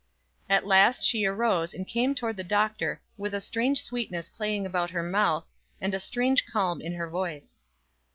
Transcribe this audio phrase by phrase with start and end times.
[0.49, 4.89] At last she arose and came toward the Doctor, with a strange sweetness playing about
[4.89, 5.47] her mouth,
[5.79, 7.63] and a strange calm in her voice.